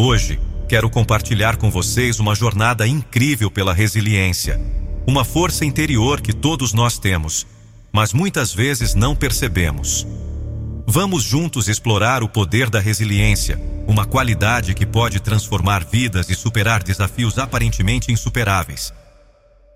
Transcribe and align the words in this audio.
Hoje, 0.00 0.38
quero 0.68 0.88
compartilhar 0.88 1.56
com 1.56 1.72
vocês 1.72 2.20
uma 2.20 2.32
jornada 2.32 2.86
incrível 2.86 3.50
pela 3.50 3.74
resiliência, 3.74 4.56
uma 5.04 5.24
força 5.24 5.64
interior 5.64 6.20
que 6.20 6.32
todos 6.32 6.72
nós 6.72 7.00
temos, 7.00 7.44
mas 7.92 8.12
muitas 8.12 8.54
vezes 8.54 8.94
não 8.94 9.16
percebemos. 9.16 10.06
Vamos 10.86 11.24
juntos 11.24 11.66
explorar 11.66 12.22
o 12.22 12.28
poder 12.28 12.70
da 12.70 12.78
resiliência, 12.78 13.60
uma 13.88 14.06
qualidade 14.06 14.72
que 14.72 14.86
pode 14.86 15.18
transformar 15.18 15.84
vidas 15.84 16.30
e 16.30 16.34
superar 16.36 16.80
desafios 16.80 17.36
aparentemente 17.36 18.12
insuperáveis. 18.12 18.94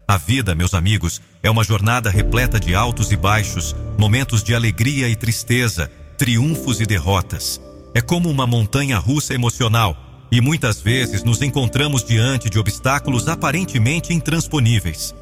A 0.06 0.16
vida, 0.16 0.54
meus 0.54 0.72
amigos, 0.72 1.20
é 1.42 1.50
uma 1.50 1.64
jornada 1.64 2.10
repleta 2.10 2.60
de 2.60 2.76
altos 2.76 3.10
e 3.10 3.16
baixos, 3.16 3.74
momentos 3.98 4.44
de 4.44 4.54
alegria 4.54 5.08
e 5.08 5.16
tristeza, 5.16 5.90
triunfos 6.16 6.80
e 6.80 6.86
derrotas. 6.86 7.60
É 7.92 8.00
como 8.00 8.30
uma 8.30 8.46
montanha 8.46 8.98
russa 8.98 9.34
emocional, 9.34 10.11
e 10.32 10.40
muitas 10.40 10.80
vezes 10.80 11.22
nos 11.22 11.42
encontramos 11.42 12.02
diante 12.02 12.48
de 12.48 12.58
obstáculos 12.58 13.28
aparentemente 13.28 14.14
intransponíveis. 14.14 15.14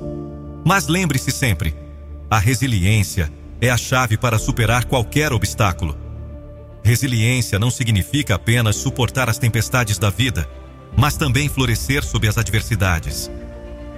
Mas 0.65 0.87
lembre-se 0.87 1.33
sempre: 1.33 1.75
a 2.31 2.39
resiliência 2.39 3.31
é 3.61 3.69
a 3.69 3.77
chave 3.77 4.17
para 4.17 4.39
superar 4.39 4.85
qualquer 4.85 5.33
obstáculo. 5.33 5.99
Resiliência 6.85 7.59
não 7.59 7.73
significa 7.73 8.37
apenas 8.37 8.77
suportar 8.77 9.29
as 9.29 9.37
tempestades 9.37 9.99
da 9.99 10.11
vida, 10.11 10.49
mas 10.97 11.17
também 11.17 11.49
florescer 11.49 12.05
sob 12.05 12.29
as 12.29 12.39
adversidades. 12.39 13.29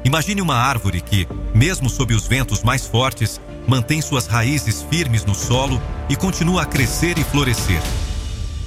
Imagine 0.05 0.41
uma 0.41 0.57
árvore 0.57 1.01
que, 1.03 1.29
mesmo 1.55 1.91
sob 1.91 2.15
os 2.15 2.27
ventos 2.27 2.63
mais 2.63 2.87
fortes, 2.87 3.41
mantém 3.69 4.01
suas 4.01 4.27
raízes 4.27 4.83
firmes 4.91 5.25
no 5.25 5.35
solo 5.35 5.81
e 6.09 6.17
continua 6.17 6.63
a 6.63 6.67
crescer 6.67 7.19
e 7.19 7.25
florescer. 7.25 7.81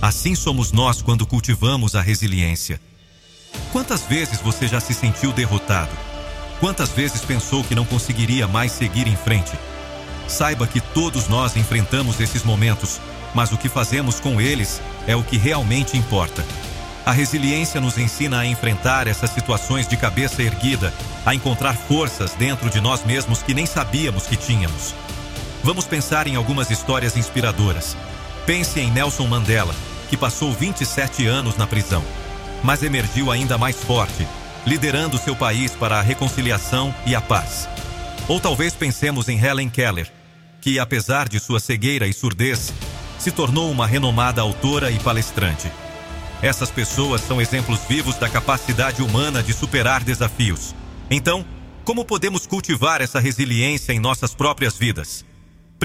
Assim 0.02 0.36
somos 0.36 0.72
nós 0.72 1.02
quando 1.02 1.26
cultivamos 1.26 1.96
a 1.96 2.02
resiliência. 2.02 2.80
Quantas 3.72 4.02
vezes 4.04 4.42
você 4.42 4.68
já 4.68 4.80
se 4.80 4.94
sentiu 4.94 5.32
derrotado? 5.32 5.92
Quantas 6.60 6.90
vezes 6.90 7.22
pensou 7.22 7.64
que 7.64 7.76
não 7.76 7.86
conseguiria 7.86 8.48
mais 8.48 8.72
seguir 8.72 9.08
em 9.08 9.16
frente? 9.16 9.52
Saiba 10.28 10.68
que 10.68 10.80
todos 10.80 11.28
nós 11.28 11.56
enfrentamos 11.56 12.20
esses 12.20 12.44
momentos, 12.44 13.00
mas 13.34 13.52
o 13.52 13.58
que 13.58 13.70
fazemos 13.70 14.20
com 14.20 14.40
eles 14.40 14.82
é 15.08 15.16
o 15.16 15.24
que 15.24 15.38
realmente 15.38 15.98
importa. 15.98 16.44
A 17.06 17.12
resiliência 17.12 17.80
nos 17.80 17.98
ensina 17.98 18.40
a 18.40 18.46
enfrentar 18.46 19.08
essas 19.08 19.30
situações 19.30 19.88
de 19.88 19.96
cabeça 19.96 20.42
erguida, 20.42 20.92
a 21.26 21.36
encontrar 21.36 21.76
forças 21.76 22.34
dentro 22.34 22.70
de 22.70 22.82
nós 22.82 23.06
mesmos 23.06 23.44
que 23.44 23.54
nem 23.54 23.66
sabíamos 23.66 24.26
que 24.26 24.36
tínhamos. 24.36 24.96
Vamos 25.64 25.86
pensar 25.86 26.26
em 26.26 26.36
algumas 26.36 26.72
histórias 26.72 27.16
inspiradoras. 27.16 27.96
Pense 28.46 28.80
em 28.80 28.92
Nelson 28.92 29.26
Mandela, 29.26 29.76
que 30.08 30.16
passou 30.16 30.54
27 30.54 31.26
anos 31.26 31.58
na 31.58 31.66
prisão, 31.66 32.04
mas 32.64 32.84
emergiu 32.84 33.32
ainda 33.32 33.58
mais 33.58 33.76
forte, 33.76 34.28
liderando 34.68 35.18
seu 35.18 35.36
país 35.36 35.72
para 35.72 35.98
a 35.98 36.02
reconciliação 36.02 36.94
e 37.08 37.16
a 37.16 37.22
paz. 37.22 37.68
Ou 38.28 38.40
talvez 38.40 38.76
pensemos 38.76 39.30
em 39.30 39.44
Helen 39.44 39.68
Keller, 39.68 40.12
que, 40.62 40.78
apesar 40.78 41.28
de 41.28 41.40
sua 41.40 41.60
cegueira 41.60 42.06
e 42.06 42.14
surdez, 42.14 42.72
se 43.18 43.32
tornou 43.32 43.72
uma 43.72 43.88
renomada 43.88 44.42
autora 44.42 44.92
e 44.92 45.00
palestrante. 45.00 45.72
Essas 46.40 46.70
pessoas 46.70 47.22
são 47.22 47.42
exemplos 47.42 47.80
vivos 47.90 48.16
da 48.18 48.30
capacidade 48.30 49.02
humana 49.02 49.42
de 49.42 49.54
superar 49.54 50.04
desafios. 50.04 50.76
Então, 51.10 51.44
como 51.84 52.06
podemos 52.06 52.46
cultivar 52.46 53.02
essa 53.02 53.20
resiliência 53.20 53.92
em 53.92 54.00
nossas 54.00 54.36
próprias 54.36 54.78
vidas? 54.78 55.26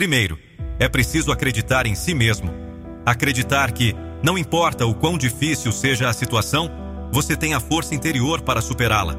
Primeiro, 0.00 0.38
é 0.78 0.88
preciso 0.88 1.30
acreditar 1.30 1.84
em 1.84 1.94
si 1.94 2.14
mesmo. 2.14 2.50
Acreditar 3.04 3.70
que, 3.70 3.94
não 4.22 4.38
importa 4.38 4.86
o 4.86 4.94
quão 4.94 5.18
difícil 5.18 5.70
seja 5.72 6.08
a 6.08 6.12
situação, 6.14 6.70
você 7.12 7.36
tem 7.36 7.52
a 7.52 7.60
força 7.60 7.94
interior 7.94 8.40
para 8.40 8.62
superá-la. 8.62 9.14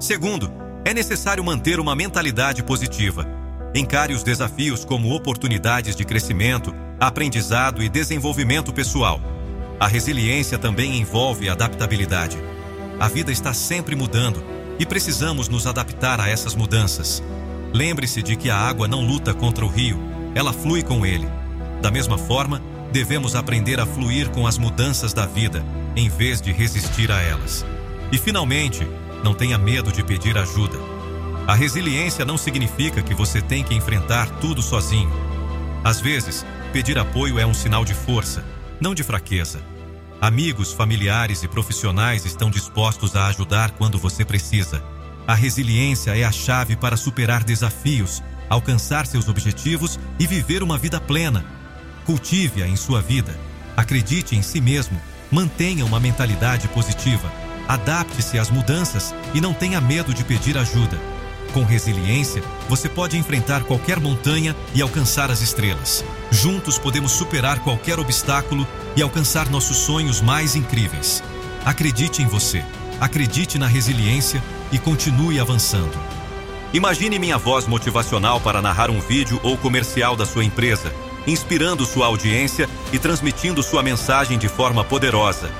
Segundo, 0.00 0.52
é 0.84 0.92
necessário 0.92 1.44
manter 1.44 1.78
uma 1.78 1.94
mentalidade 1.94 2.60
positiva. 2.64 3.24
Encare 3.72 4.14
os 4.14 4.24
desafios 4.24 4.84
como 4.84 5.14
oportunidades 5.14 5.94
de 5.94 6.04
crescimento, 6.04 6.74
aprendizado 6.98 7.80
e 7.80 7.88
desenvolvimento 7.88 8.72
pessoal. 8.72 9.20
A 9.78 9.86
resiliência 9.86 10.58
também 10.58 10.98
envolve 10.98 11.48
adaptabilidade. 11.48 12.36
A 12.98 13.06
vida 13.06 13.30
está 13.30 13.54
sempre 13.54 13.94
mudando 13.94 14.42
e 14.76 14.84
precisamos 14.84 15.48
nos 15.48 15.68
adaptar 15.68 16.20
a 16.20 16.28
essas 16.28 16.56
mudanças. 16.56 17.22
Lembre-se 17.72 18.24
de 18.24 18.34
que 18.34 18.50
a 18.50 18.56
água 18.56 18.88
não 18.88 19.06
luta 19.06 19.32
contra 19.32 19.64
o 19.64 19.68
rio, 19.68 20.15
ela 20.36 20.52
flui 20.52 20.82
com 20.82 21.06
ele. 21.06 21.26
Da 21.80 21.90
mesma 21.90 22.18
forma, 22.18 22.60
devemos 22.92 23.34
aprender 23.34 23.80
a 23.80 23.86
fluir 23.86 24.28
com 24.28 24.46
as 24.46 24.58
mudanças 24.58 25.14
da 25.14 25.24
vida, 25.24 25.64
em 25.96 26.10
vez 26.10 26.42
de 26.42 26.52
resistir 26.52 27.10
a 27.10 27.22
elas. 27.22 27.64
E 28.12 28.18
finalmente, 28.18 28.86
não 29.24 29.32
tenha 29.32 29.56
medo 29.56 29.90
de 29.90 30.04
pedir 30.04 30.36
ajuda. 30.36 30.76
A 31.46 31.54
resiliência 31.54 32.22
não 32.22 32.36
significa 32.36 33.02
que 33.02 33.14
você 33.14 33.40
tem 33.40 33.64
que 33.64 33.74
enfrentar 33.74 34.28
tudo 34.38 34.60
sozinho. 34.60 35.10
Às 35.82 36.02
vezes, 36.02 36.44
pedir 36.70 36.98
apoio 36.98 37.38
é 37.38 37.46
um 37.46 37.54
sinal 37.54 37.82
de 37.82 37.94
força, 37.94 38.44
não 38.78 38.94
de 38.94 39.02
fraqueza. 39.02 39.58
Amigos, 40.20 40.70
familiares 40.70 41.44
e 41.44 41.48
profissionais 41.48 42.26
estão 42.26 42.50
dispostos 42.50 43.16
a 43.16 43.26
ajudar 43.28 43.70
quando 43.70 43.98
você 43.98 44.22
precisa. 44.22 44.84
A 45.26 45.34
resiliência 45.34 46.14
é 46.14 46.24
a 46.24 46.32
chave 46.32 46.76
para 46.76 46.96
superar 46.96 47.42
desafios, 47.42 48.22
alcançar 48.48 49.06
seus 49.06 49.28
objetivos 49.28 49.98
e 50.18 50.26
viver 50.26 50.62
uma 50.62 50.78
vida 50.78 51.00
plena. 51.00 51.44
Cultive-a 52.04 52.66
em 52.66 52.76
sua 52.76 53.02
vida. 53.02 53.38
Acredite 53.76 54.36
em 54.36 54.42
si 54.42 54.60
mesmo. 54.60 55.00
Mantenha 55.30 55.84
uma 55.84 55.98
mentalidade 55.98 56.68
positiva 56.68 57.30
Adapte-se 57.68 58.38
às 58.38 58.48
mudanças 58.48 59.14
e 59.34 59.40
não 59.40 59.52
tenha 59.52 59.80
medo 59.80 60.14
de 60.14 60.24
pedir 60.24 60.56
ajuda. 60.56 60.98
Com 61.52 61.64
resiliência, 61.64 62.42
você 62.68 62.88
pode 62.88 63.16
enfrentar 63.16 63.64
qualquer 63.64 63.98
montanha 63.98 64.54
e 64.74 64.82
alcançar 64.82 65.30
as 65.30 65.40
estrelas. 65.40 66.04
Juntos 66.30 66.78
podemos 66.78 67.12
superar 67.12 67.60
qualquer 67.60 67.98
obstáculo 67.98 68.66
e 68.94 69.02
alcançar 69.02 69.48
nossos 69.48 69.78
sonhos 69.78 70.20
mais 70.20 70.54
incríveis. 70.54 71.22
Acredite 71.64 72.22
em 72.22 72.26
você, 72.26 72.64
acredite 73.00 73.58
na 73.58 73.66
resiliência 73.66 74.42
e 74.70 74.78
continue 74.78 75.40
avançando. 75.40 76.15
Imagine 76.72 77.18
minha 77.18 77.38
voz 77.38 77.66
motivacional 77.66 78.40
para 78.40 78.60
narrar 78.60 78.90
um 78.90 79.00
vídeo 79.00 79.40
ou 79.42 79.56
comercial 79.56 80.16
da 80.16 80.26
sua 80.26 80.44
empresa, 80.44 80.92
inspirando 81.26 81.86
sua 81.86 82.06
audiência 82.06 82.68
e 82.92 82.98
transmitindo 82.98 83.62
sua 83.62 83.82
mensagem 83.82 84.36
de 84.36 84.48
forma 84.48 84.84
poderosa. 84.84 85.50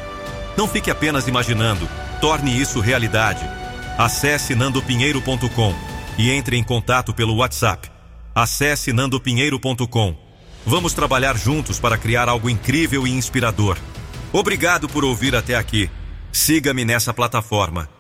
Não 0.57 0.67
fique 0.67 0.91
apenas 0.91 1.29
imaginando, 1.29 1.89
torne 2.21 2.61
isso 2.61 2.81
realidade. 2.81 3.49
Acesse 3.97 4.55
nandopinheiro.com 4.55 5.75
e 6.19 6.31
entre 6.31 6.57
em 6.57 6.65
contato 6.65 7.15
pelo 7.15 7.37
WhatsApp. 7.37 7.91
Acesse 8.35 8.93
nandopinheiro.com. 8.93 10.17
Vamos 10.67 10.93
trabalhar 10.93 11.37
juntos 11.39 11.79
para 11.79 11.97
criar 11.97 12.29
algo 12.29 12.51
incrível 12.51 13.07
e 13.07 13.11
inspirador. 13.11 13.79
Obrigado 14.33 14.89
por 14.89 15.05
ouvir 15.05 15.37
até 15.37 15.55
aqui. 15.55 15.89
Siga-me 16.33 16.85
nessa 16.85 17.15
plataforma 17.15 17.96